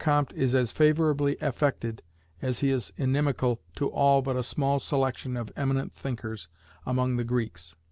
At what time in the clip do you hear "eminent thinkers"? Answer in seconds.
5.55-6.47